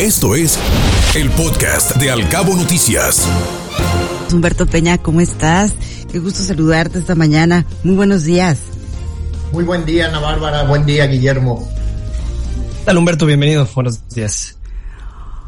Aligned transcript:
Esto 0.00 0.36
es 0.36 0.56
el 1.16 1.28
podcast 1.30 1.96
de 1.96 2.08
Alcabo 2.12 2.54
Noticias. 2.54 3.26
Humberto 4.32 4.64
Peña, 4.64 4.96
¿cómo 4.98 5.20
estás? 5.20 5.72
Qué 6.12 6.20
gusto 6.20 6.40
saludarte 6.40 7.00
esta 7.00 7.16
mañana. 7.16 7.66
Muy 7.82 7.96
buenos 7.96 8.22
días. 8.22 8.58
Muy 9.50 9.64
buen 9.64 9.84
día, 9.84 10.06
Ana 10.06 10.20
Bárbara. 10.20 10.62
Buen 10.62 10.86
día, 10.86 11.04
Guillermo. 11.06 11.68
Tal 12.84 12.96
Humberto, 12.96 13.26
bienvenido. 13.26 13.68
Buenos 13.74 14.08
días. 14.10 14.57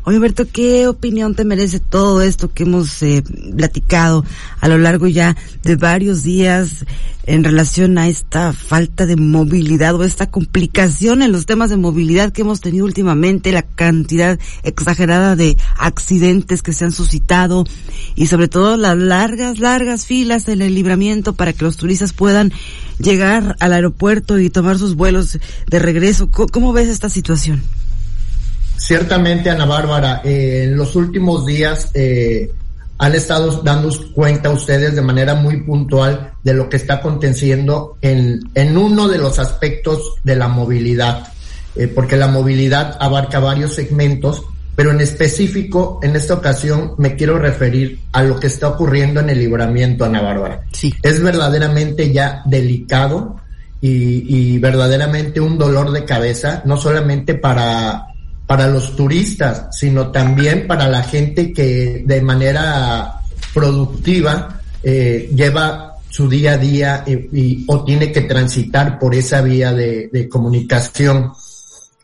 Oye, 0.04 0.16
Alberto, 0.16 0.46
¿qué 0.50 0.88
opinión 0.88 1.34
te 1.34 1.44
merece 1.44 1.78
todo 1.78 2.22
esto 2.22 2.52
que 2.52 2.62
hemos 2.62 3.02
eh, 3.02 3.22
platicado 3.56 4.24
a 4.60 4.68
lo 4.68 4.78
largo 4.78 5.06
ya 5.06 5.36
de 5.62 5.76
varios 5.76 6.22
días 6.22 6.86
en 7.26 7.44
relación 7.44 7.98
a 7.98 8.08
esta 8.08 8.54
falta 8.54 9.04
de 9.04 9.16
movilidad 9.16 9.94
o 9.94 10.02
esta 10.02 10.30
complicación 10.30 11.20
en 11.20 11.32
los 11.32 11.44
temas 11.44 11.68
de 11.68 11.76
movilidad 11.76 12.32
que 12.32 12.40
hemos 12.40 12.60
tenido 12.60 12.86
últimamente, 12.86 13.52
la 13.52 13.62
cantidad 13.62 14.38
exagerada 14.62 15.36
de 15.36 15.58
accidentes 15.76 16.62
que 16.62 16.72
se 16.72 16.86
han 16.86 16.92
suscitado 16.92 17.64
y 18.14 18.26
sobre 18.26 18.48
todo 18.48 18.78
las 18.78 18.96
largas, 18.96 19.58
largas 19.58 20.06
filas 20.06 20.48
en 20.48 20.62
el 20.62 20.74
libramiento 20.74 21.34
para 21.34 21.52
que 21.52 21.64
los 21.64 21.76
turistas 21.76 22.14
puedan 22.14 22.52
llegar 22.98 23.54
al 23.60 23.74
aeropuerto 23.74 24.38
y 24.38 24.48
tomar 24.48 24.78
sus 24.78 24.94
vuelos 24.94 25.38
de 25.68 25.78
regreso? 25.78 26.30
cómo 26.30 26.72
ves 26.72 26.88
esta 26.88 27.10
situación? 27.10 27.62
Ciertamente, 28.80 29.50
Ana 29.50 29.66
Bárbara, 29.66 30.22
eh, 30.24 30.62
en 30.64 30.74
los 30.74 30.96
últimos 30.96 31.44
días 31.44 31.90
eh, 31.92 32.50
han 32.96 33.14
estado 33.14 33.60
dando 33.62 33.90
cuenta 34.14 34.48
ustedes 34.48 34.94
de 34.94 35.02
manera 35.02 35.34
muy 35.34 35.62
puntual 35.64 36.32
de 36.42 36.54
lo 36.54 36.70
que 36.70 36.78
está 36.78 36.94
aconteciendo 36.94 37.98
en, 38.00 38.40
en 38.54 38.78
uno 38.78 39.06
de 39.06 39.18
los 39.18 39.38
aspectos 39.38 40.14
de 40.24 40.34
la 40.34 40.48
movilidad, 40.48 41.28
eh, 41.76 41.88
porque 41.88 42.16
la 42.16 42.28
movilidad 42.28 42.96
abarca 43.00 43.38
varios 43.38 43.74
segmentos, 43.74 44.44
pero 44.74 44.92
en 44.92 45.02
específico, 45.02 46.00
en 46.02 46.16
esta 46.16 46.32
ocasión, 46.32 46.94
me 46.96 47.16
quiero 47.16 47.38
referir 47.38 48.00
a 48.12 48.22
lo 48.22 48.40
que 48.40 48.46
está 48.46 48.68
ocurriendo 48.68 49.20
en 49.20 49.28
el 49.28 49.40
libramiento, 49.40 50.06
Ana 50.06 50.22
Bárbara. 50.22 50.62
Sí. 50.72 50.94
Es 51.02 51.22
verdaderamente 51.22 52.10
ya 52.14 52.42
delicado 52.46 53.36
y, 53.82 54.54
y 54.54 54.58
verdaderamente 54.58 55.38
un 55.38 55.58
dolor 55.58 55.92
de 55.92 56.06
cabeza, 56.06 56.62
no 56.64 56.78
solamente 56.78 57.34
para 57.34 58.06
para 58.50 58.66
los 58.66 58.96
turistas, 58.96 59.68
sino 59.70 60.10
también 60.10 60.66
para 60.66 60.88
la 60.88 61.04
gente 61.04 61.52
que 61.52 62.02
de 62.04 62.20
manera 62.20 63.20
productiva 63.54 64.60
eh, 64.82 65.30
lleva 65.32 65.94
su 66.08 66.28
día 66.28 66.54
a 66.54 66.58
día 66.58 67.04
y, 67.06 67.64
o 67.68 67.84
tiene 67.84 68.10
que 68.10 68.22
transitar 68.22 68.98
por 68.98 69.14
esa 69.14 69.40
vía 69.40 69.72
de, 69.72 70.28
comunicación. 70.28 71.30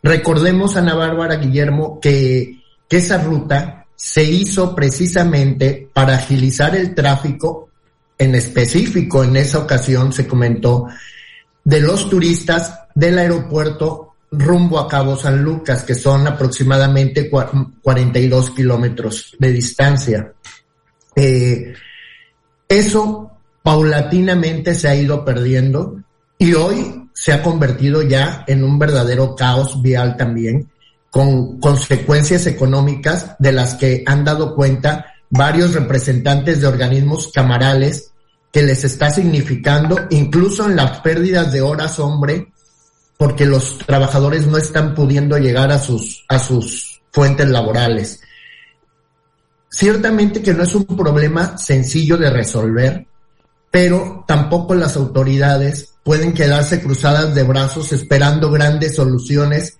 Recordemos, 0.04 0.76
Ana 0.76 0.94
Bárbara 0.94 1.34
Guillermo, 1.34 1.98
que 2.00 2.60
esa 2.88 3.20
ruta 3.20 3.84
se 3.96 4.22
hizo 4.22 4.72
precisamente 4.72 5.90
para 5.92 6.14
agilizar 6.14 6.76
el 6.76 6.94
tráfico, 6.94 7.70
en 8.16 8.36
específico 8.36 9.24
en 9.24 9.36
esa 9.36 9.58
ocasión 9.58 10.12
se 10.12 10.28
comentó, 10.28 10.86
de 11.64 11.80
los 11.80 12.08
turistas 12.08 12.72
del 12.94 13.18
aeropuerto 13.18 14.05
rumbo 14.38 14.78
a 14.78 14.88
Cabo 14.88 15.16
San 15.16 15.42
Lucas, 15.42 15.82
que 15.82 15.94
son 15.94 16.26
aproximadamente 16.26 17.30
42 17.30 18.50
kilómetros 18.50 19.36
de 19.38 19.52
distancia. 19.52 20.32
Eh, 21.14 21.72
eso 22.68 23.30
paulatinamente 23.62 24.74
se 24.74 24.88
ha 24.88 24.94
ido 24.94 25.24
perdiendo 25.24 26.02
y 26.38 26.54
hoy 26.54 27.08
se 27.12 27.32
ha 27.32 27.42
convertido 27.42 28.02
ya 28.02 28.44
en 28.46 28.62
un 28.62 28.78
verdadero 28.78 29.34
caos 29.34 29.80
vial 29.80 30.16
también, 30.16 30.70
con 31.10 31.58
consecuencias 31.58 32.46
económicas 32.46 33.36
de 33.38 33.52
las 33.52 33.74
que 33.74 34.04
han 34.06 34.24
dado 34.24 34.54
cuenta 34.54 35.06
varios 35.30 35.74
representantes 35.74 36.60
de 36.60 36.66
organismos 36.66 37.32
camarales 37.32 38.12
que 38.52 38.62
les 38.62 38.84
está 38.84 39.10
significando, 39.10 40.06
incluso 40.10 40.66
en 40.66 40.76
las 40.76 41.00
pérdidas 41.00 41.52
de 41.52 41.62
horas 41.62 41.98
hombre, 41.98 42.52
porque 43.16 43.46
los 43.46 43.78
trabajadores 43.78 44.46
no 44.46 44.58
están 44.58 44.94
pudiendo 44.94 45.38
llegar 45.38 45.70
a 45.72 45.78
sus, 45.78 46.24
a 46.28 46.38
sus 46.38 47.00
fuentes 47.10 47.48
laborales. 47.48 48.20
Ciertamente 49.70 50.42
que 50.42 50.54
no 50.54 50.62
es 50.62 50.74
un 50.74 50.84
problema 50.84 51.56
sencillo 51.58 52.16
de 52.16 52.30
resolver, 52.30 53.06
pero 53.70 54.24
tampoco 54.26 54.74
las 54.74 54.96
autoridades 54.96 55.94
pueden 56.02 56.32
quedarse 56.32 56.80
cruzadas 56.80 57.34
de 57.34 57.42
brazos 57.42 57.92
esperando 57.92 58.50
grandes 58.50 58.94
soluciones 58.94 59.78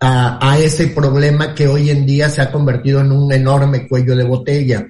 a, 0.00 0.38
a, 0.50 0.58
ese 0.58 0.88
problema 0.88 1.54
que 1.54 1.68
hoy 1.68 1.90
en 1.90 2.04
día 2.04 2.28
se 2.28 2.42
ha 2.42 2.50
convertido 2.50 3.00
en 3.00 3.12
un 3.12 3.32
enorme 3.32 3.86
cuello 3.86 4.16
de 4.16 4.24
botella. 4.24 4.86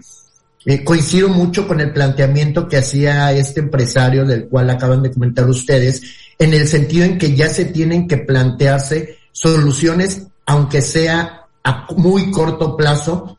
Eh, 0.64 0.84
coincido 0.84 1.28
mucho 1.28 1.66
con 1.66 1.80
el 1.80 1.92
planteamiento 1.92 2.68
que 2.68 2.76
hacía 2.76 3.32
este 3.32 3.60
empresario 3.60 4.24
del 4.24 4.46
cual 4.46 4.70
acaban 4.70 5.02
de 5.02 5.10
comentar 5.10 5.48
ustedes, 5.48 6.02
en 6.38 6.54
el 6.54 6.68
sentido 6.68 7.04
en 7.04 7.18
que 7.18 7.34
ya 7.34 7.48
se 7.48 7.64
tienen 7.64 8.06
que 8.06 8.18
plantearse 8.18 9.18
soluciones, 9.32 10.22
aunque 10.46 10.80
sea 10.80 11.46
a 11.64 11.86
muy 11.96 12.30
corto 12.30 12.76
plazo, 12.76 13.38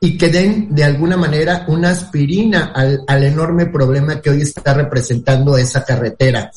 y 0.00 0.18
que 0.18 0.28
den 0.28 0.74
de 0.74 0.84
alguna 0.84 1.16
manera 1.16 1.64
una 1.68 1.90
aspirina 1.90 2.72
al, 2.74 3.04
al 3.06 3.24
enorme 3.24 3.66
problema 3.66 4.20
que 4.20 4.30
hoy 4.30 4.42
está 4.42 4.74
representando 4.74 5.56
esa 5.56 5.84
carretera. 5.84 6.50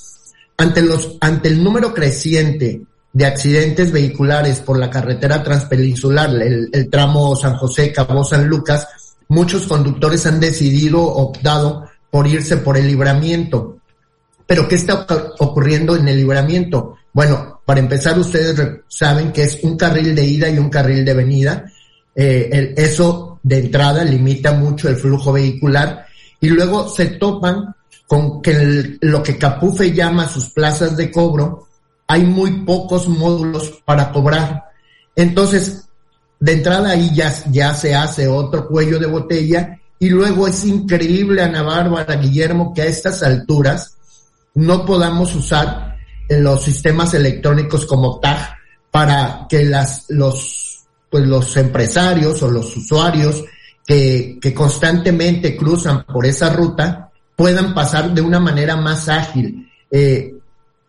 Ante 0.58 0.82
los, 0.82 1.16
ante 1.22 1.48
el 1.50 1.64
número 1.64 1.94
creciente 1.94 2.82
de 3.14 3.26
accidentes 3.26 3.92
vehiculares 3.92 4.60
por 4.60 4.78
la 4.78 4.90
carretera 4.90 5.44
transpeninsular, 5.44 6.30
el, 6.42 6.70
el 6.74 6.90
tramo 6.90 7.36
San 7.36 7.56
José, 7.56 7.94
Cabo 7.94 8.24
San 8.24 8.48
Lucas, 8.48 8.88
muchos 9.30 9.68
conductores 9.68 10.26
han 10.26 10.40
decidido, 10.40 11.02
optado 11.02 11.86
por 12.10 12.28
irse 12.28 12.58
por 12.58 12.78
el 12.78 12.88
libramiento. 12.88 13.78
Pero 14.46 14.68
¿qué 14.68 14.76
está 14.76 15.06
ocurriendo 15.40 15.96
en 15.96 16.08
el 16.08 16.18
libramiento? 16.18 16.96
Bueno, 17.12 17.62
para 17.66 17.80
empezar, 17.80 18.18
ustedes 18.18 18.82
saben 18.88 19.32
que 19.32 19.44
es 19.44 19.60
un 19.64 19.76
carril 19.76 20.16
de 20.16 20.26
ida 20.26 20.50
y 20.50 20.58
un 20.58 20.70
carril 20.70 21.04
de 21.04 21.14
venida. 21.14 21.66
Eh, 22.16 22.50
el, 22.52 22.74
eso 22.78 23.40
de 23.44 23.60
entrada 23.60 24.04
limita 24.04 24.54
mucho 24.54 24.90
el 24.90 24.96
flujo 24.96 25.34
vehicular 25.34 26.06
y 26.40 26.50
luego 26.50 26.88
se 26.90 27.08
topan 27.08 27.76
con 28.08 28.42
que 28.42 28.98
lo 29.02 29.22
que 29.22 29.38
Capufe 29.38 29.92
llama 29.92 30.30
sus 30.30 30.50
plazas 30.50 30.96
de 30.96 31.12
cobro, 31.12 31.68
hay 32.08 32.24
muy 32.24 32.64
pocos 32.64 33.08
módulos 33.08 33.82
para 33.84 34.12
cobrar. 34.12 34.64
Entonces, 35.16 35.87
de 36.40 36.54
entrada 36.54 36.92
ahí 36.92 37.12
ya, 37.14 37.34
ya 37.52 37.74
se 37.74 37.96
hace 37.96 38.28
otro 38.28 38.68
cuello 38.68 39.00
de 39.00 39.08
botella 39.08 39.80
y 40.00 40.10
luego 40.10 40.48
es 40.48 40.64
increíble, 40.66 41.42
Ana 41.42 41.64
Bárbara, 41.64 42.16
Guillermo, 42.18 42.74
que 42.74 42.84
a 42.84 42.86
estas 42.86 43.24
alturas 43.24 43.96
no 44.54 44.86
podamos 44.86 45.36
usar 45.36 45.96
los 46.30 46.64
sistemas 46.64 47.14
electrónicos 47.14 47.86
como 47.86 48.20
TAG 48.20 48.56
para 48.92 49.48
que 49.50 49.66
las, 49.66 50.06
los, 50.10 50.86
pues 51.10 51.26
los 51.26 51.56
empresarios 51.58 52.42
o 52.44 52.52
los 52.52 52.76
usuarios 52.76 53.44
que, 53.86 54.38
que 54.42 54.54
constantemente 54.54 55.56
cruzan 55.56 56.04
por 56.06 56.26
esa 56.26 56.52
ruta 56.54 57.12
puedan 57.36 57.74
pasar 57.74 58.14
de 58.14 58.22
una 58.22 58.40
manera 58.40 58.76
más 58.76 59.10
ágil. 59.10 59.72
Eh, 59.90 60.37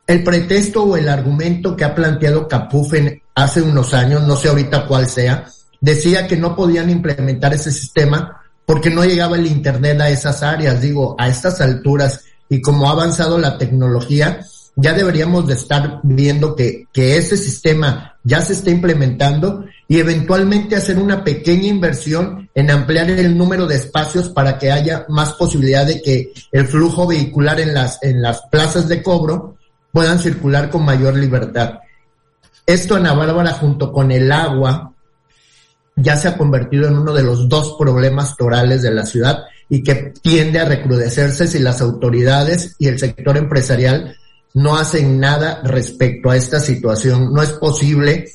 el 0.09 0.25
pretexto 0.25 0.85
o 0.85 0.97
el 0.97 1.07
argumento 1.09 1.77
que 1.77 1.85
ha 1.85 1.95
planteado 1.95 2.49
Capufen 2.49 3.23
hace 3.35 3.61
unos 3.61 3.93
años, 3.93 4.23
no 4.23 4.37
sé 4.37 4.49
ahorita 4.49 4.87
cuál 4.87 5.07
sea, 5.07 5.47
decía 5.83 6.27
que 6.27 6.37
no 6.37 6.57
podían 6.57 6.89
implementar 6.89 7.53
ese 7.53 7.71
sistema 7.71 8.43
porque 8.65 8.89
no 8.89 9.05
llegaba 9.05 9.37
el 9.37 9.47
Internet 9.47 10.01
a 10.01 10.09
esas 10.09 10.43
áreas. 10.43 10.81
Digo, 10.81 11.15
a 11.19 11.29
estas 11.29 11.61
alturas 11.61 12.25
y 12.49 12.63
como 12.63 12.89
ha 12.89 12.93
avanzado 12.93 13.37
la 13.37 13.59
tecnología, 13.59 14.41
ya 14.77 14.95
deberíamos 14.95 15.47
de 15.47 15.55
estar 15.55 16.01
viendo 16.03 16.57
que, 16.57 16.87
que 16.91 17.19
ese 17.19 17.37
sistema 17.37 18.17
ya 18.25 18.41
se 18.41 18.55
está 18.55 18.71
implementando 18.71 19.67
y 19.89 19.99
eventualmente 19.99 20.75
hacer 20.75 20.99
una 20.99 21.23
pequeña 21.23 21.67
inversión 21.67 22.49
en 22.55 22.71
ampliar 22.71 23.11
el 23.11 23.37
número 23.37 23.67
de 23.67 23.77
espacios 23.77 24.31
para 24.31 24.59
que 24.59 24.73
haya 24.73 25.05
más 25.11 25.35
posibilidad 25.35 25.85
de 25.85 26.01
que 26.01 26.33
el 26.51 26.67
flujo 26.67 27.07
vehicular 27.07 27.61
en 27.61 27.75
las, 27.75 28.03
en 28.03 28.23
las 28.23 28.41
plazas 28.51 28.89
de 28.89 29.03
cobro 29.03 29.58
puedan 29.99 30.21
circular 30.21 30.71
con 30.71 30.85
mayor 30.85 31.17
libertad. 31.17 31.81
Esto, 32.65 32.95
Ana 32.95 33.15
Bárbara, 33.15 33.51
junto 33.51 33.93
con 33.93 34.13
el 34.13 34.31
agua, 34.31 34.95
ya 35.97 36.17
se 36.17 36.29
ha 36.29 36.39
convertido 36.39 36.87
en 36.87 36.99
uno 36.99 37.13
de 37.13 37.25
los 37.25 37.49
dos 37.49 37.75
problemas 37.77 38.37
torales 38.37 38.83
de 38.83 38.93
la 38.93 39.05
ciudad 39.05 39.39
y 39.69 39.83
que 39.83 40.15
tiende 40.23 40.61
a 40.61 40.67
recrudecerse 40.67 41.49
si 41.49 41.59
las 41.59 41.81
autoridades 41.81 42.77
y 42.79 42.87
el 42.87 43.01
sector 43.01 43.39
empresarial 43.39 44.15
no 44.55 44.77
hacen 44.77 45.19
nada 45.19 45.63
respecto 45.65 46.31
a 46.31 46.37
esta 46.37 46.61
situación. 46.61 47.35
No 47.35 47.43
es 47.43 47.51
posible, 47.51 48.31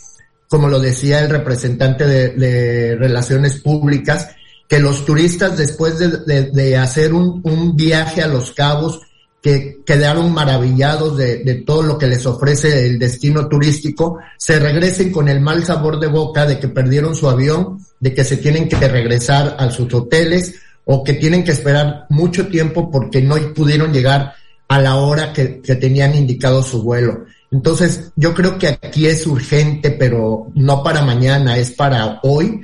como 0.50 0.68
lo 0.68 0.82
decía 0.82 1.22
el 1.22 1.30
representante 1.30 2.06
de, 2.06 2.98
Relaciones 2.98 3.62
Públicas, 3.62 4.36
que 4.68 4.80
los 4.80 5.06
turistas 5.06 5.58
después 5.58 5.98
de, 5.98 6.78
hacer 6.78 7.14
un, 7.14 7.74
viaje 7.78 8.22
a 8.22 8.28
Los 8.28 8.52
Cabos 8.52 9.00
que 9.44 9.82
quedaron 9.86 10.34
maravillados 10.34 11.18
de, 11.18 11.64
todo 11.66 11.84
lo 11.84 11.98
que 11.98 12.08
les 12.08 12.26
ofrece 12.26 12.88
el 12.88 12.98
destino 12.98 13.50
turístico, 13.50 14.20
se 14.38 14.58
regresen 14.58 15.12
con 15.12 15.28
el 15.28 15.42
mal 15.42 15.66
sabor 15.66 16.00
de 16.00 16.08
boca 16.08 16.46
de 16.46 16.60
que 16.60 16.70
perdieron 16.70 17.14
su 17.14 17.30
avión, 17.30 17.80
de 18.00 18.14
que 18.14 18.24
se 18.24 18.38
tienen 18.38 18.70
que 18.70 18.78
regresar 18.88 19.58
a 19.60 19.70
sus 19.70 19.94
hoteles 19.94 20.56
o 20.86 21.04
que 21.04 21.16
tienen 21.16 21.44
que 21.44 21.52
esperar 21.52 22.06
mucho 22.10 22.48
tiempo 22.48 22.90
porque 22.90 23.22
no 23.22 23.36
pudieron 23.54 23.92
llegar 23.92 24.34
a 24.70 24.80
la 24.80 24.96
hora 24.96 25.34
que, 25.34 25.46
tenían 25.76 26.16
indicado 26.16 26.64
su 26.64 26.82
vuelo. 26.82 27.26
Entonces, 27.52 28.14
yo 28.16 28.34
creo 28.34 28.58
que 28.58 28.68
aquí 28.70 29.08
es 29.08 29.28
urgente, 29.28 29.92
pero 29.92 30.48
no 30.56 30.82
para 30.84 31.02
mañana, 31.02 31.58
es 31.58 31.72
para 31.72 32.22
hoy, 32.24 32.62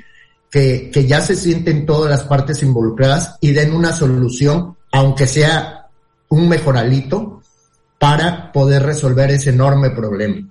que 0.50 1.06
ya 1.06 1.20
se 1.20 1.36
sienten 1.36 1.86
todas 1.86 2.10
las 2.10 2.24
partes 2.24 2.64
involucradas 2.64 3.36
y 3.42 3.52
den 3.52 3.74
una 3.74 3.92
solución, 3.92 4.78
aunque 4.94 5.28
sea 5.28 5.79
un 6.30 6.48
mejoralito, 6.48 7.42
para 8.00 8.52
poder 8.52 8.84
resolver 8.84 9.30
ese 9.30 9.52
enorme 9.52 9.92
problema. 9.92 10.48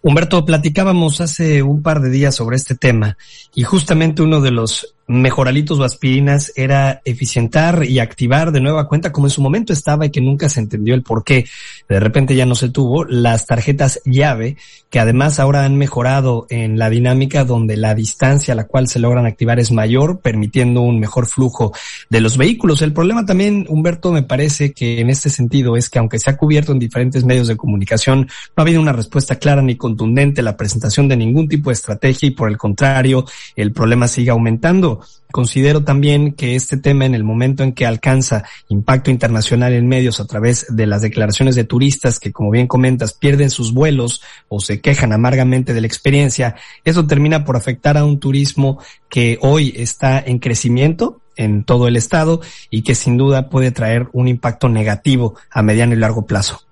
Humberto, 0.00 0.44
platicábamos 0.44 1.20
hace 1.20 1.62
un 1.62 1.82
par 1.82 2.00
de 2.00 2.08
días 2.08 2.34
sobre 2.34 2.56
este 2.56 2.76
tema 2.76 3.18
y 3.54 3.64
justamente 3.64 4.22
uno 4.22 4.40
de 4.40 4.52
los 4.52 4.94
mejoralitos 5.08 5.78
o 5.78 5.84
aspirinas 5.84 6.52
era 6.54 7.00
eficientar 7.04 7.84
y 7.84 7.98
activar 7.98 8.52
de 8.52 8.60
nueva 8.60 8.86
cuenta 8.86 9.10
como 9.10 9.26
en 9.26 9.30
su 9.30 9.42
momento 9.42 9.72
estaba 9.72 10.06
y 10.06 10.10
que 10.10 10.20
nunca 10.20 10.48
se 10.48 10.60
entendió 10.60 10.94
el 10.94 11.02
por 11.02 11.24
qué. 11.24 11.46
De 11.88 11.98
repente 11.98 12.36
ya 12.36 12.46
no 12.46 12.54
se 12.54 12.68
tuvo 12.68 13.04
las 13.04 13.46
tarjetas 13.46 14.00
llave 14.04 14.56
que 14.90 15.00
además 15.00 15.38
ahora 15.38 15.64
han 15.64 15.76
mejorado 15.76 16.46
en 16.48 16.78
la 16.78 16.88
dinámica 16.88 17.44
donde 17.44 17.76
la 17.76 17.94
distancia 17.94 18.52
a 18.52 18.56
la 18.56 18.66
cual 18.66 18.88
se 18.88 18.98
logran 18.98 19.26
activar 19.26 19.58
es 19.58 19.70
mayor, 19.70 20.20
permitiendo 20.20 20.80
un 20.80 20.98
mejor 20.98 21.26
flujo 21.26 21.72
de 22.08 22.20
los 22.20 22.36
vehículos. 22.36 22.80
El 22.80 22.92
problema 22.92 23.26
también, 23.26 23.66
Humberto, 23.68 24.12
me 24.12 24.22
parece 24.22 24.72
que 24.72 25.00
en 25.00 25.10
este 25.10 25.28
sentido 25.30 25.76
es 25.76 25.90
que 25.90 25.98
aunque 25.98 26.18
se 26.18 26.30
ha 26.30 26.36
cubierto 26.36 26.72
en 26.72 26.78
diferentes 26.78 27.24
medios 27.24 27.48
de 27.48 27.56
comunicación, 27.56 28.20
no 28.20 28.26
ha 28.56 28.62
habido 28.62 28.80
una 28.80 28.92
respuesta 28.92 29.36
clara 29.36 29.60
ni 29.60 29.76
contundente, 29.76 30.42
la 30.42 30.56
presentación 30.56 31.08
de 31.08 31.16
ningún 31.16 31.48
tipo 31.48 31.70
de 31.70 31.74
estrategia 31.74 32.28
y 32.28 32.30
por 32.30 32.48
el 32.48 32.56
contrario, 32.56 33.26
el 33.56 33.72
problema 33.72 34.08
sigue 34.08 34.30
aumentando. 34.30 34.97
Considero 35.30 35.84
también 35.84 36.32
que 36.32 36.54
este 36.54 36.76
tema 36.76 37.04
en 37.04 37.14
el 37.14 37.24
momento 37.24 37.62
en 37.62 37.72
que 37.72 37.86
alcanza 37.86 38.44
impacto 38.68 39.10
internacional 39.10 39.72
en 39.72 39.86
medios 39.86 40.20
a 40.20 40.26
través 40.26 40.66
de 40.68 40.86
las 40.86 41.02
declaraciones 41.02 41.54
de 41.54 41.64
turistas 41.64 42.18
que, 42.18 42.32
como 42.32 42.50
bien 42.50 42.66
comentas, 42.66 43.12
pierden 43.12 43.50
sus 43.50 43.74
vuelos 43.74 44.22
o 44.48 44.60
se 44.60 44.80
quejan 44.80 45.12
amargamente 45.12 45.74
de 45.74 45.80
la 45.80 45.86
experiencia, 45.86 46.56
eso 46.84 47.06
termina 47.06 47.44
por 47.44 47.56
afectar 47.56 47.98
a 47.98 48.04
un 48.04 48.20
turismo 48.20 48.78
que 49.08 49.38
hoy 49.42 49.74
está 49.76 50.18
en 50.18 50.38
crecimiento 50.38 51.20
en 51.36 51.64
todo 51.64 51.88
el 51.88 51.96
estado 51.96 52.40
y 52.70 52.82
que 52.82 52.94
sin 52.94 53.16
duda 53.16 53.48
puede 53.48 53.70
traer 53.70 54.08
un 54.12 54.28
impacto 54.28 54.68
negativo 54.68 55.36
a 55.50 55.62
mediano 55.62 55.94
y 55.94 55.96
largo 55.96 56.26
plazo. 56.26 56.62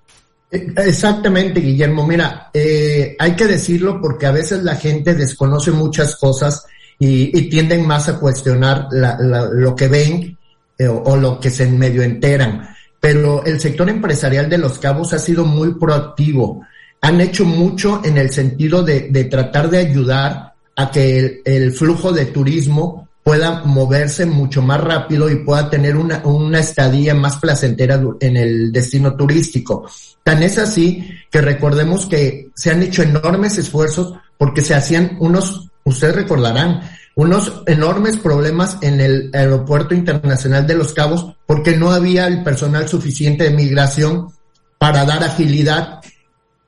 Exactamente, 0.49 1.59
Guillermo. 1.59 2.07
Mira, 2.07 2.49
eh, 2.53 3.15
hay 3.19 3.35
que 3.35 3.47
decirlo 3.47 3.99
porque 4.01 4.25
a 4.25 4.31
veces 4.31 4.63
la 4.63 4.75
gente 4.75 5.13
desconoce 5.13 5.71
muchas 5.71 6.15
cosas 6.15 6.65
y, 6.99 7.49
tienden 7.49 7.85
más 7.85 8.09
a 8.09 8.19
cuestionar 8.19 8.87
la, 8.91 9.17
lo 9.51 9.75
que 9.75 9.87
ven 9.87 10.37
eh, 10.77 10.87
o, 10.87 11.15
lo 11.15 11.39
que 11.39 11.49
se 11.49 11.67
medio 11.67 12.01
enteran. 12.01 12.67
Pero 12.99 13.43
el 13.45 13.59
sector 13.59 13.89
empresarial 13.89 14.49
de 14.49 14.57
Los 14.57 14.79
Cabos 14.79 15.13
ha 15.13 15.19
sido 15.19 15.45
muy 15.45 15.75
proactivo. 15.75 16.65
Han 17.01 17.21
hecho 17.21 17.45
mucho 17.45 18.01
en 18.03 18.17
el 18.17 18.31
sentido 18.31 18.83
de, 18.83 19.09
de 19.11 19.25
tratar 19.25 19.69
de 19.69 19.77
ayudar 19.77 20.53
a 20.75 20.91
que 20.91 21.19
el, 21.19 21.41
el, 21.45 21.71
flujo 21.71 22.11
de 22.11 22.25
turismo 22.25 23.07
pueda 23.23 23.63
moverse 23.65 24.25
mucho 24.25 24.61
más 24.61 24.79
rápido 24.81 25.29
y 25.29 25.43
pueda 25.43 25.69
tener 25.69 25.97
una, 25.97 26.21
una 26.23 26.59
estadía 26.59 27.13
más 27.13 27.37
placentera 27.37 28.01
en 28.19 28.37
el 28.37 28.71
destino 28.71 29.15
turístico. 29.15 29.85
Tan 30.23 30.43
es 30.43 30.57
así 30.57 31.09
que 31.29 31.41
recordemos 31.41 32.05
que 32.05 32.49
se 32.55 32.71
han 32.71 32.83
hecho 32.83 33.03
enormes 33.03 33.57
esfuerzos 33.57 34.13
porque 34.37 34.61
se 34.61 34.75
hacían 34.75 35.17
unos 35.19 35.69
ustedes 35.87 36.15
recordarán, 36.15 36.81
unos 37.15 37.63
enormes 37.65 38.17
problemas 38.17 38.77
en 38.81 38.99
el 38.99 39.31
aeropuerto 39.33 39.95
internacional 39.95 40.67
de 40.67 40.75
Los 40.75 40.93
Cabos 40.93 41.33
porque 41.45 41.75
no 41.75 41.91
había 41.91 42.27
el 42.27 42.43
personal 42.43 42.87
suficiente 42.87 43.45
de 43.45 43.55
migración 43.55 44.27
para 44.77 45.05
dar 45.05 45.23
agilidad 45.23 46.01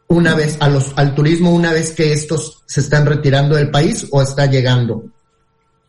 una 0.08 0.34
vez 0.34 0.58
a 0.60 0.70
los, 0.70 0.94
al 0.96 1.14
turismo 1.14 1.52
una 1.52 1.72
vez 1.72 1.92
que 1.92 2.14
estos 2.14 2.64
se 2.66 2.80
están 2.80 3.06
retirando 3.06 3.56
del 3.56 3.70
país 3.70 4.08
o 4.10 4.24
está 4.24 4.48
llegando. 4.48 5.04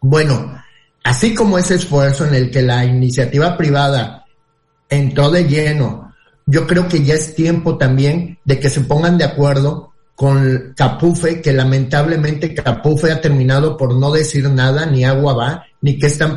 Bueno, 0.02 0.62
así 1.04 1.34
como 1.34 1.56
ese 1.56 1.76
esfuerzo 1.76 2.26
en 2.26 2.34
el 2.34 2.50
que 2.50 2.60
la 2.60 2.84
iniciativa 2.84 3.56
privada 3.56 4.26
entró 4.90 5.30
de 5.30 5.44
lleno, 5.44 6.12
yo 6.44 6.66
creo 6.66 6.86
que 6.86 7.02
ya 7.02 7.14
es 7.14 7.34
tiempo 7.34 7.78
también 7.78 8.38
de 8.44 8.60
que 8.60 8.68
se 8.68 8.82
pongan 8.82 9.16
de 9.16 9.24
acuerdo 9.24 9.89
con 10.20 10.74
Capufe, 10.76 11.40
que 11.40 11.50
lamentablemente 11.50 12.52
Capufe 12.52 13.10
ha 13.10 13.22
terminado 13.22 13.78
por 13.78 13.94
no 13.94 14.12
decir 14.12 14.50
nada, 14.50 14.84
ni 14.84 15.02
agua 15.02 15.32
va, 15.32 15.64
ni 15.80 15.98
qué 15.98 16.08
están 16.08 16.36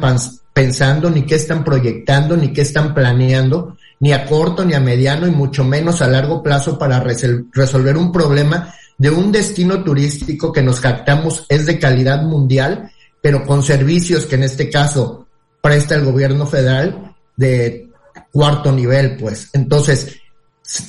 pensando, 0.54 1.10
ni 1.10 1.24
qué 1.24 1.36
están 1.36 1.66
proyectando, 1.66 2.38
ni 2.38 2.54
qué 2.54 2.62
están 2.62 2.94
planeando, 2.94 3.76
ni 4.00 4.14
a 4.14 4.26
corto, 4.26 4.64
ni 4.64 4.74
a 4.74 4.80
mediano, 4.80 5.28
y 5.28 5.32
mucho 5.32 5.66
menos 5.66 6.02
a 6.02 6.08
largo 6.08 6.42
plazo 6.42 6.80
para 6.80 7.02
resolver 7.02 7.98
un 7.98 8.14
problema 8.14 8.74
de 8.98 9.10
un 9.10 9.34
destino 9.34 9.84
turístico 9.84 10.54
que 10.54 10.64
nos 10.64 10.80
captamos 10.80 11.46
es 11.50 11.66
de 11.66 11.78
calidad 11.78 12.22
mundial, 12.22 12.90
pero 13.22 13.46
con 13.46 13.64
servicios 13.64 14.26
que 14.28 14.36
en 14.36 14.44
este 14.44 14.70
caso 14.70 15.28
presta 15.62 15.96
el 15.96 16.06
gobierno 16.06 16.48
federal 16.48 17.14
de 17.36 17.90
cuarto 18.32 18.72
nivel, 18.72 19.18
pues. 19.18 19.50
Entonces, 19.52 20.23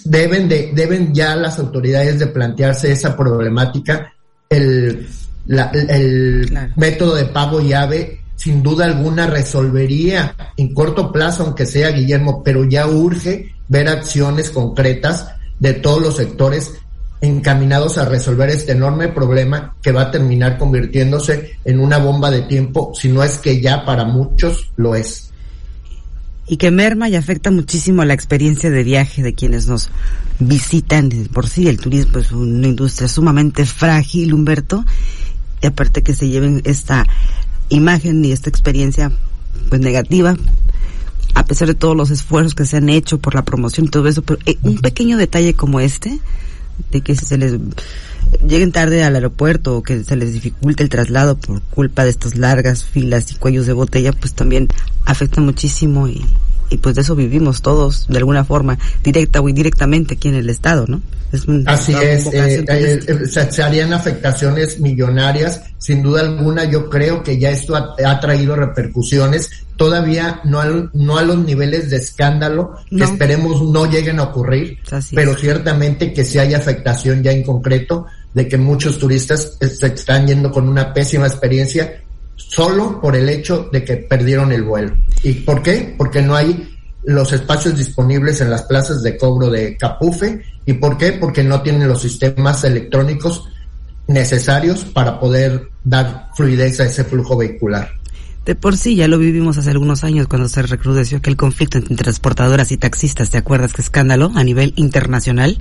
deben 0.05 0.49
de, 0.49 0.73
deben 0.75 1.15
ya 1.15 1.37
las 1.37 1.59
autoridades 1.59 2.19
de 2.19 2.27
plantearse 2.29 2.93
esa 2.93 3.17
problemática. 3.17 4.13
El, 4.49 5.07
la, 5.47 5.71
el 5.73 6.47
claro. 6.49 6.73
método 6.77 7.15
de 7.17 7.25
pago 7.27 7.61
llave 7.61 8.25
sin 8.37 8.63
duda 8.63 8.85
alguna 8.85 9.27
resolvería 9.27 10.35
en 10.57 10.75
corto 10.75 11.13
plazo, 11.13 11.45
aunque 11.45 11.67
sea 11.67 11.91
Guillermo, 11.91 12.43
pero 12.43 12.65
ya 12.65 12.87
urge 12.87 13.55
ver 13.69 13.89
acciones 13.89 14.51
concretas 14.51 15.29
de 15.59 15.75
todos 15.75 16.03
los 16.03 16.17
sectores 16.17 16.75
encaminados 17.21 17.97
a 17.97 18.05
resolver 18.05 18.51
este 18.51 18.73
enorme 18.73 19.09
problema 19.09 19.77
que 19.81 19.93
va 19.93 20.03
a 20.03 20.11
terminar 20.11 20.59
convirtiéndose 20.59 21.53
en 21.65 21.81
una 21.81 21.99
bomba 21.99 22.31
de 22.31 22.43
tiempo, 22.43 22.93
si 22.95 23.09
no 23.09 23.23
es 23.23 23.39
que 23.39 23.61
ya 23.61 23.85
para 23.85 24.05
muchos 24.05 24.71
lo 24.77 24.95
es 24.95 25.31
y 26.47 26.57
que 26.57 26.71
merma 26.71 27.09
y 27.09 27.17
afecta 27.17 27.51
muchísimo 27.51 28.05
la 28.05 28.15
experiencia 28.15 28.71
de 28.71 28.85
viaje 28.85 29.23
de 29.23 29.35
quienes 29.35 29.67
nos 29.67 29.91
visitan. 30.39 31.11
Por 31.33 31.49
sí, 31.49 31.69
el 31.69 31.79
turismo 31.79 32.19
es 32.19 32.33
una 32.33 32.69
industria 32.69 33.09
sumamente 33.09 33.65
frágil, 33.65 34.35
Humberto, 34.35 34.85
y 35.63 35.67
aparte 35.67 36.03
que 36.03 36.15
se 36.15 36.29
lleven 36.29 36.61
esta 36.65 37.07
imagen 37.71 38.25
y 38.25 38.33
esta 38.33 38.51
experiencia 38.51 39.11
pues 39.69 39.81
negativa, 39.81 40.37
a 41.35 41.45
pesar 41.47 41.69
de 41.69 41.75
todos 41.75 41.97
los 41.97 42.11
esfuerzos 42.11 42.55
que 42.55 42.67
se 42.67 42.77
han 42.77 42.89
hecho 42.89 43.19
por 43.19 43.35
la 43.35 43.45
promoción 43.45 43.87
y 43.87 43.91
todo 43.91 44.07
eso, 44.07 44.23
pero 44.23 44.39
eh, 44.47 44.59
un 44.63 44.79
pequeño 44.79 45.17
detalle 45.17 45.55
como 45.55 45.81
este, 45.81 46.21
de 46.91 47.01
que 47.01 47.15
se 47.17 47.39
les 47.39 47.59
lleguen 48.47 48.73
tarde 48.73 49.05
al 49.05 49.15
aeropuerto 49.15 49.77
o 49.77 49.83
que 49.83 50.03
se 50.05 50.17
les 50.17 50.33
dificulte 50.33 50.83
el 50.83 50.89
traslado 50.89 51.37
por 51.37 51.63
culpa 51.63 52.05
de 52.05 52.11
estas 52.11 52.37
largas 52.37 52.85
filas 52.85 53.31
y 53.33 53.37
cuellos 53.37 53.67
de 53.67 53.73
botella, 53.73 54.13
pues 54.13 54.35
también 54.35 54.69
afecta 55.05 55.41
muchísimo 55.41 56.09
y, 56.09 56.25
y 56.71 56.79
pues 56.79 56.95
de 56.95 57.03
eso 57.03 57.15
vivimos 57.15 57.63
todos 57.63 58.07
de 58.09 58.19
alguna 58.19 58.45
forma, 58.45 58.79
directa 59.03 59.41
o 59.41 59.49
indirectamente 59.49 60.15
aquí 60.15 60.29
en 60.29 60.37
el 60.37 60.51
Estado, 60.51 60.87
¿no? 60.89 61.01
Es 61.33 61.47
un, 61.47 61.65
Así 61.67 61.93
es, 61.95 62.27
eh, 62.27 62.65
eh, 62.69 63.01
eh, 63.07 63.27
se, 63.27 63.63
harían 63.63 63.93
afectaciones 63.93 64.79
millonarias, 64.79 65.63
sin 65.79 66.03
duda 66.03 66.21
alguna 66.21 66.65
yo 66.65 66.89
creo 66.89 67.23
que 67.23 67.39
ya 67.39 67.51
esto 67.51 67.75
ha, 67.75 67.97
ha 68.07 68.21
traído 68.21 68.55
repercusiones, 68.55 69.51
todavía 69.77 70.41
no, 70.45 70.61
al, 70.61 70.91
no 70.93 71.19
a 71.19 71.23
los 71.23 71.39
niveles 71.39 71.91
de 71.91 71.97
escándalo 71.97 72.77
que 72.89 73.03
esperemos 73.03 73.63
no 73.63 73.87
lleguen 73.91 74.21
a 74.21 74.25
ocurrir, 74.25 74.79
Así 74.91 75.17
pero 75.17 75.33
es. 75.33 75.41
ciertamente 75.41 76.13
que 76.13 76.25
si 76.25 76.39
hay 76.39 76.55
afectación 76.55 77.23
ya 77.23 77.33
en 77.33 77.43
concreto 77.43 78.07
de 78.33 78.47
que 78.49 78.57
muchos 78.57 78.99
turistas 78.99 79.57
se 79.61 79.87
están 79.87 80.27
yendo 80.27 80.51
con 80.51 80.69
una 80.69 80.93
pésima 80.93 81.27
experiencia 81.27 82.04
solo 82.37 83.01
por 83.01 83.17
el 83.17 83.29
hecho 83.29 83.69
de 83.73 83.85
que 83.85 83.97
perdieron 83.97 84.53
el 84.53 84.63
vuelo. 84.63 84.95
¿Y 85.23 85.33
por 85.33 85.63
qué? 85.63 85.95
Porque 85.97 86.23
no 86.23 86.35
hay 86.35 86.75
los 87.05 87.33
espacios 87.33 87.77
disponibles 87.77 88.41
en 88.41 88.51
las 88.51 88.63
plazas 88.63 89.03
de 89.03 89.17
cobro 89.17 89.51
de 89.51 89.77
Capufe. 89.77 90.43
¿Y 90.67 90.75
por 90.75 90.97
qué? 90.97 91.13
Porque 91.13 91.45
no 91.45 91.63
tienen 91.63 91.89
los 91.89 92.03
sistemas 92.03 92.65
electrónicos 92.65 93.49
necesarios 94.07 94.85
para 94.85 95.19
poder 95.19 95.69
dar 95.83 96.31
fluidez 96.35 96.81
a 96.81 96.85
ese 96.85 97.05
flujo 97.05 97.37
vehicular. 97.37 97.91
De 98.45 98.55
por 98.55 98.77
sí 98.77 98.95
ya 98.95 99.09
lo 99.09 99.19
vivimos 99.19 99.57
hace 99.57 99.71
algunos 99.71 100.05
años 100.05 100.27
cuando 100.29 100.49
se 100.51 100.61
recrudeció 100.61 101.17
aquel 101.17 101.37
conflicto 101.37 101.79
entre 101.79 101.97
transportadoras 101.97 102.73
y 102.73 102.77
taxistas. 102.77 103.31
¿Te 103.31 103.39
acuerdas 103.39 103.73
qué 103.73 103.81
escándalo 103.81 104.33
a 104.35 104.45
nivel 104.45 104.75
internacional? 104.77 105.59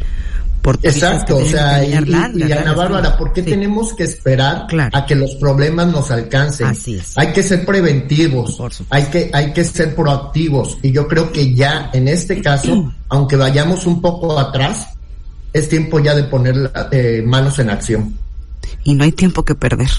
Por 0.63 0.79
Exacto, 0.81 1.35
o 1.35 1.45
sea, 1.45 1.83
y, 1.83 1.93
Ana 1.93 2.73
Bárbara, 2.73 3.17
¿por 3.17 3.33
qué 3.33 3.43
tenemos 3.43 3.93
que 3.93 4.05
esperar 4.05 4.65
a 4.93 5.05
que 5.05 5.13
los 5.13 5.35
problemas 5.35 5.87
nos 5.87 6.09
alcancen? 6.09 6.67
Así 6.67 6.95
es. 6.95 7.17
Hay 7.17 7.33
que 7.33 7.43
ser 7.43 7.65
preventivos, 7.65 8.57
hay 8.89 9.03
que, 9.07 9.29
hay 9.33 9.51
que 9.51 9.65
ser 9.65 9.93
proactivos, 9.93 10.77
y 10.81 10.93
yo 10.93 11.05
creo 11.09 11.33
que 11.33 11.53
ya 11.53 11.89
en 11.91 12.07
este 12.07 12.41
caso, 12.41 12.93
aunque 13.09 13.35
vayamos 13.35 13.85
un 13.85 14.01
poco 14.01 14.39
atrás, 14.39 14.87
es 15.51 15.67
tiempo 15.67 15.99
ya 15.99 16.15
de 16.15 16.23
poner 16.23 16.71
eh, 16.91 17.21
manos 17.25 17.59
en 17.59 17.69
acción. 17.69 18.17
Y 18.85 18.93
no 18.93 19.03
hay 19.03 19.11
tiempo 19.11 19.43
que 19.43 19.55
perder. 19.55 19.89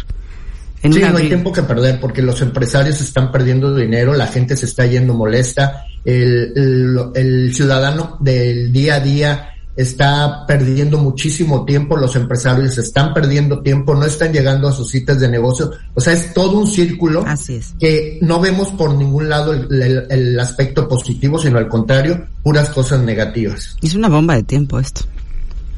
sí, 0.83 0.89
no 0.89 1.19
hay 1.19 1.29
tiempo 1.29 1.53
que 1.53 1.63
perder 1.63 2.01
porque 2.01 2.23
los 2.23 2.41
empresarios 2.41 3.03
están 3.03 3.31
perdiendo 3.31 3.75
dinero, 3.75 4.15
la 4.15 4.29
gente 4.29 4.57
se 4.57 4.65
está 4.65 4.87
yendo 4.87 5.13
molesta, 5.13 5.85
el, 6.07 7.13
el, 7.15 7.55
ciudadano 7.55 8.17
del 8.21 8.73
día 8.73 8.95
a 8.95 9.01
día 9.01 9.54
está 9.77 10.47
perdiendo 10.47 10.99
muchísimo 10.99 11.65
tiempo, 11.65 11.97
los 11.97 12.15
empresarios 12.17 12.79
están 12.79 13.13
perdiendo 13.13 13.61
tiempo, 13.61 13.95
no 13.95 14.05
están 14.05 14.33
llegando 14.33 14.69
a 14.69 14.73
sus 14.73 14.91
citas 14.91 15.21
de 15.21 15.29
negocio. 15.29 15.73
O 15.95 16.01
sea, 16.01 16.13
es 16.13 16.33
todo 16.33 16.59
un 16.59 16.67
círculo 16.67 17.25
Así 17.27 17.57
es. 17.57 17.75
que 17.79 18.19
no 18.23 18.41
vemos 18.41 18.71
por 18.71 18.95
ningún 18.95 19.29
lado 19.29 19.53
el, 19.53 20.07
el, 20.11 20.41
aspecto 20.41 20.89
positivo, 20.89 21.39
sino 21.39 21.59
al 21.59 21.69
contrario, 21.69 22.27
puras 22.43 22.71
cosas 22.71 23.01
negativas. 23.01 23.77
Es 23.83 23.95
una 23.95 24.09
bomba 24.09 24.35
de 24.37 24.43
tiempo 24.43 24.79
esto. 24.79 25.03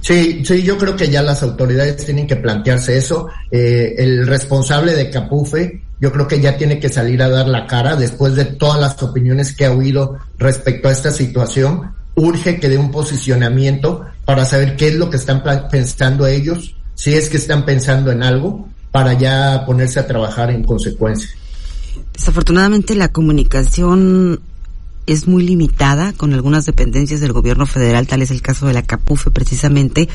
Sí, 0.06 0.44
sí, 0.44 0.62
yo 0.62 0.78
creo 0.78 0.94
que 0.94 1.08
ya 1.08 1.20
las 1.20 1.42
autoridades 1.42 2.04
tienen 2.04 2.28
que 2.28 2.36
plantearse 2.36 2.96
eso. 2.96 3.28
Eh, 3.50 3.94
el 3.98 4.26
responsable 4.26 4.94
de 4.94 5.10
Capufe, 5.10 5.82
yo 6.00 6.12
creo 6.12 6.28
que 6.28 6.40
ya 6.40 6.56
tiene 6.56 6.78
que 6.78 6.88
salir 6.88 7.20
a 7.22 7.28
dar 7.28 7.48
la 7.48 7.66
cara 7.66 7.96
después 7.96 8.36
de 8.36 8.44
todas 8.44 8.80
las 8.80 9.02
opiniones 9.02 9.56
que 9.56 9.64
ha 9.64 9.72
oído 9.72 10.16
respecto 10.38 10.88
a 10.88 10.92
esta 10.92 11.10
situación. 11.10 11.95
Urge 12.16 12.58
que 12.58 12.68
dé 12.68 12.78
un 12.78 12.90
posicionamiento 12.90 14.04
para 14.24 14.44
saber 14.44 14.76
qué 14.76 14.88
es 14.88 14.94
lo 14.94 15.08
que 15.10 15.18
están 15.18 15.42
pensando 15.70 16.26
ellos, 16.26 16.74
si 16.94 17.14
es 17.14 17.28
que 17.28 17.36
están 17.36 17.64
pensando 17.64 18.10
en 18.10 18.22
algo, 18.22 18.68
para 18.90 19.12
ya 19.12 19.64
ponerse 19.66 20.00
a 20.00 20.06
trabajar 20.06 20.50
en 20.50 20.64
consecuencia. 20.64 21.28
Desafortunadamente 22.14 22.94
la 22.94 23.12
comunicación 23.12 24.40
es 25.06 25.26
muy 25.26 25.46
limitada 25.46 26.12
con 26.12 26.32
algunas 26.34 26.66
dependencias 26.66 27.20
del 27.20 27.32
gobierno 27.32 27.66
federal, 27.66 28.06
tal 28.06 28.22
es 28.22 28.30
el 28.30 28.42
caso 28.42 28.66
de 28.66 28.74
la 28.74 28.82
CAPUFE 28.82 29.30
precisamente, 29.30 30.08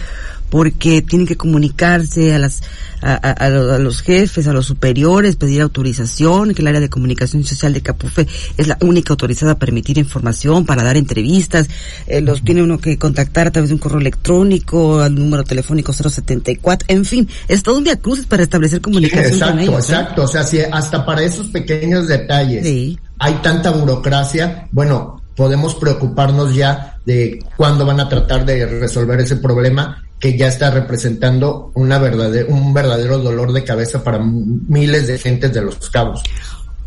porque 0.49 1.01
tienen 1.01 1.25
que 1.25 1.37
comunicarse 1.37 2.33
a 2.33 2.39
las 2.39 2.61
a, 3.01 3.49
los 3.79 4.01
jefes, 4.01 4.47
a 4.47 4.53
los 4.53 4.67
superiores, 4.67 5.35
pedir 5.35 5.61
autorización, 5.61 6.53
que 6.53 6.61
el 6.61 6.67
área 6.67 6.79
de 6.79 6.89
comunicación 6.89 7.43
social 7.43 7.73
de 7.73 7.81
Capufe 7.81 8.27
es 8.57 8.67
la 8.67 8.77
única 8.81 9.13
autorizada 9.13 9.53
a 9.53 9.59
permitir 9.59 9.97
información, 9.97 10.65
para 10.65 10.83
dar 10.83 10.97
entrevistas, 10.97 11.67
eh, 12.05 12.21
los 12.21 12.43
tiene 12.43 12.61
uno 12.61 12.77
que 12.77 12.97
contactar 12.97 13.47
a 13.47 13.51
través 13.51 13.69
de 13.69 13.75
un 13.75 13.79
correo 13.79 13.99
electrónico, 13.99 14.99
al 14.99 15.15
número 15.15 15.43
telefónico 15.43 15.93
074, 15.93 16.85
en 16.89 17.05
fin, 17.05 17.27
es 17.47 17.63
todo 17.63 17.77
un 17.77 17.85
día 17.85 17.95
cruces 17.95 18.25
para 18.25 18.43
establecer 18.43 18.81
comunicación 18.81 19.33
exacto, 19.33 19.53
con 19.53 19.59
ellos. 19.59 19.75
Exacto, 19.75 19.95
¿eh? 19.95 20.03
exacto, 20.03 20.23
o 20.23 20.27
sea, 20.27 20.43
si 20.43 20.59
hasta 20.59 21.05
para 21.05 21.23
esos 21.23 21.47
pequeños 21.47 22.07
detalles. 22.07 22.65
Sí 22.65 22.99
hay 23.23 23.35
tanta 23.35 23.69
burocracia, 23.69 24.67
bueno, 24.71 25.21
podemos 25.35 25.75
preocuparnos 25.75 26.55
ya 26.55 26.97
de 27.05 27.39
cuándo 27.55 27.85
van 27.85 27.99
a 27.99 28.09
tratar 28.09 28.45
de 28.47 28.65
resolver 28.65 29.19
ese 29.19 29.35
problema 29.35 30.03
que 30.19 30.35
ya 30.35 30.47
está 30.47 30.71
representando 30.71 31.71
una 31.75 31.99
un 32.47 32.73
verdadero 32.73 33.19
dolor 33.19 33.53
de 33.53 33.63
cabeza 33.63 34.03
para 34.03 34.17
miles 34.17 35.05
de 35.05 35.19
gentes 35.19 35.53
de 35.53 35.61
los 35.61 35.87
cabos. 35.91 36.23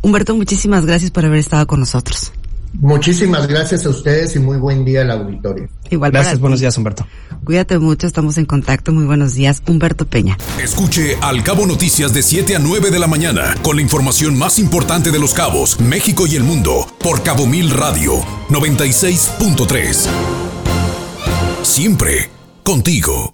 Humberto, 0.02 0.34
muchísimas 0.34 0.84
gracias 0.84 1.12
por 1.12 1.24
haber 1.24 1.38
estado 1.38 1.68
con 1.68 1.78
nosotros. 1.78 2.32
Muchísimas 2.80 3.46
gracias 3.46 3.86
a 3.86 3.90
ustedes 3.90 4.34
y 4.36 4.38
muy 4.38 4.58
buen 4.58 4.84
día 4.84 5.02
al 5.02 5.10
auditorio. 5.10 5.68
Igual 5.90 6.12
Gracias, 6.12 6.38
buenos 6.40 6.60
días, 6.60 6.76
Humberto. 6.76 7.06
Cuídate 7.44 7.78
mucho, 7.78 8.06
estamos 8.06 8.38
en 8.38 8.46
contacto. 8.46 8.92
Muy 8.92 9.04
buenos 9.04 9.34
días, 9.34 9.62
Humberto 9.66 10.06
Peña. 10.06 10.36
Escuche 10.62 11.16
Al 11.20 11.42
Cabo 11.42 11.66
Noticias 11.66 12.12
de 12.14 12.22
7 12.22 12.56
a 12.56 12.58
9 12.58 12.90
de 12.90 12.98
la 12.98 13.06
mañana 13.06 13.54
con 13.62 13.76
la 13.76 13.82
información 13.82 14.38
más 14.38 14.58
importante 14.58 15.10
de 15.10 15.18
los 15.18 15.34
cabos, 15.34 15.78
México 15.80 16.26
y 16.26 16.36
el 16.36 16.42
mundo 16.42 16.86
por 17.02 17.22
Cabo 17.22 17.46
Mil 17.46 17.70
Radio 17.70 18.20
96.3. 18.48 20.08
Siempre 21.62 22.30
contigo. 22.62 23.33